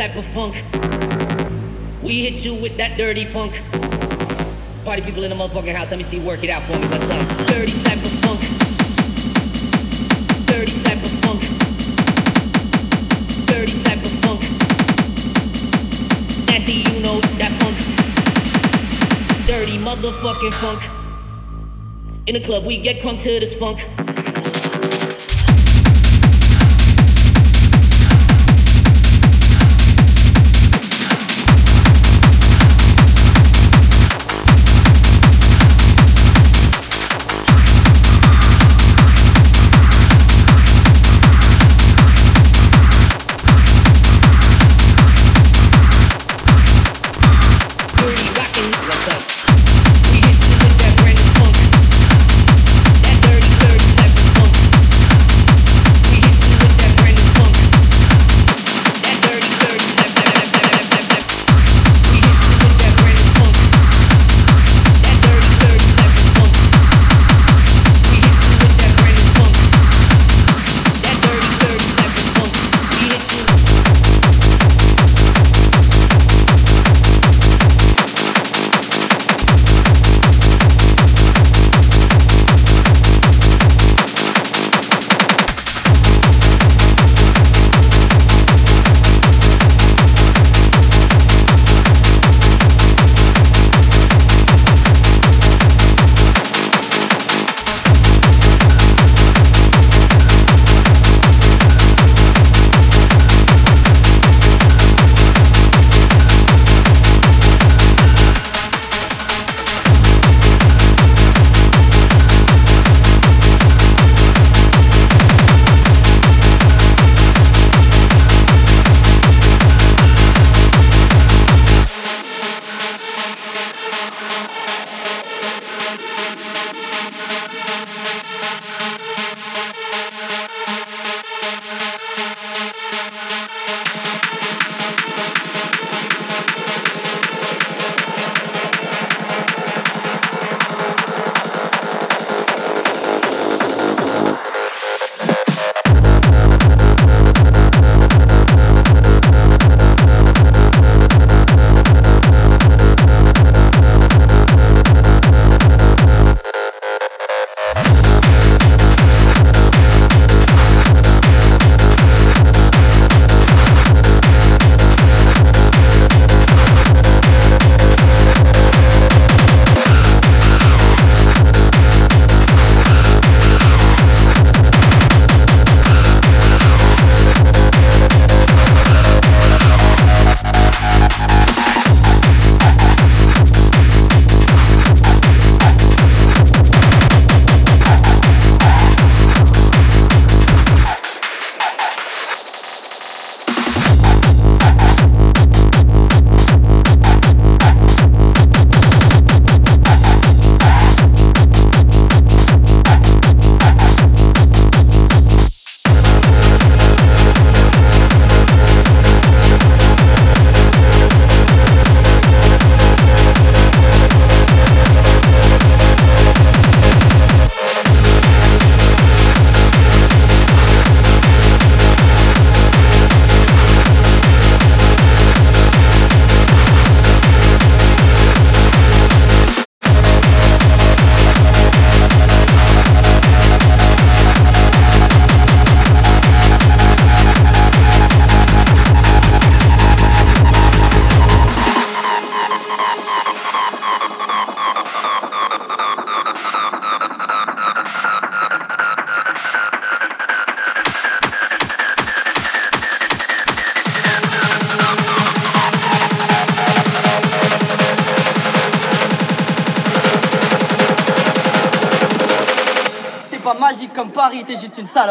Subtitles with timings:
[0.00, 0.54] type of funk.
[2.02, 3.60] We hit you with that dirty funk.
[4.82, 6.86] Party people in the motherfucking house, let me see, work it out for me.
[6.88, 7.20] What's up?
[7.46, 8.40] Dirty type of funk.
[10.48, 11.40] Dirty type of funk.
[13.44, 14.40] Dirty type of funk.
[16.48, 17.76] Nasty, you know that funk.
[19.46, 20.80] Dirty motherfucking funk.
[22.26, 23.86] In the club, we get crunk to this funk.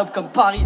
[0.08, 0.62] Comme Paris.